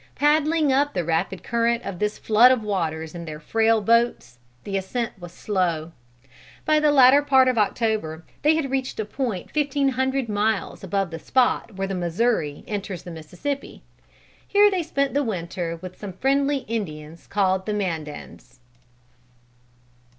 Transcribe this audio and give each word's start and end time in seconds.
Paddling 0.15 0.73
up 0.73 0.95
the 0.95 1.03
rapid 1.03 1.43
current 1.43 1.83
of 1.85 1.99
this 1.99 2.17
flood 2.17 2.51
of 2.51 2.63
waters 2.63 3.13
in 3.13 3.25
their 3.25 3.39
frail 3.39 3.81
boats, 3.81 4.39
the 4.63 4.75
ascent 4.75 5.11
was 5.21 5.31
slow. 5.31 5.91
By 6.65 6.79
the 6.79 6.89
latter 6.91 7.21
part 7.21 7.47
of 7.47 7.55
October 7.59 8.23
they 8.41 8.55
had 8.55 8.71
reached 8.71 8.99
a 8.99 9.05
point 9.05 9.51
fifteen 9.51 9.89
hundred 9.89 10.27
miles 10.27 10.83
above 10.83 11.11
the 11.11 11.19
spot 11.19 11.75
where 11.75 11.85
the 11.85 11.93
Missouri 11.93 12.63
enters 12.65 13.03
the 13.03 13.11
Mississippi. 13.11 13.83
Here 14.47 14.71
they 14.71 14.81
spent 14.81 15.13
the 15.13 15.21
winter 15.21 15.77
with 15.83 15.99
some 15.99 16.13
friendly 16.13 16.65
Indians 16.67 17.27
called 17.27 17.67
the 17.67 17.73
Mandans. 17.75 18.57